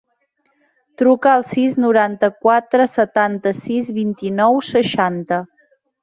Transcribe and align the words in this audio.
Truca 1.01 1.33
al 1.39 1.43
sis, 1.49 1.75
noranta-quatre, 1.83 2.87
setanta-sis, 2.93 3.91
vint-i-nou, 4.01 4.57
seixanta. 4.73 5.39